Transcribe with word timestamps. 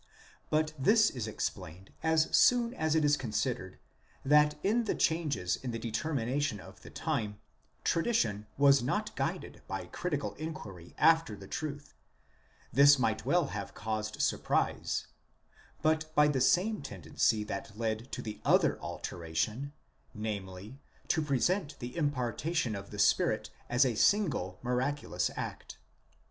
But 0.49 0.73
this 0.79 1.11
is 1.11 1.27
explained 1.27 1.93
as 2.01 2.35
soon 2.35 2.73
as 2.73 2.95
it 2.95 3.05
is 3.05 3.15
considered, 3.15 3.77
that 4.25 4.55
in 4.63 4.85
the 4.85 4.95
changes 4.95 5.57
in 5.57 5.69
the 5.69 5.77
determination 5.77 6.59
of 6.59 6.81
the 6.81 6.89
time, 6.89 7.39
tradition 7.83 8.47
was 8.57 8.81
not 8.81 9.15
guided 9.15 9.61
by 9.67 9.85
critical 9.85 10.33
inquiry 10.39 10.95
after 10.97 11.35
truth—this 11.45 12.97
might 12.97 13.25
well 13.27 13.49
have 13.49 13.75
caused 13.75 14.19
surprise,—but 14.23 16.15
by 16.15 16.27
the 16.27 16.41
same 16.41 16.81
tendency 16.81 17.43
that 17.43 17.77
led 17.77 18.11
to 18.11 18.23
the 18.23 18.41
other 18.43 18.79
alteration, 18.81 19.71
namely, 20.15 20.79
to 21.09 21.21
present 21.21 21.77
the 21.77 21.95
impartation 21.95 22.73
of 22.75 22.89
the 22.89 22.97
Spirit 22.97 23.51
as 23.69 23.85
a 23.85 23.93
single 23.93 24.57
miraculous 24.63 25.29
act. 25.35 25.77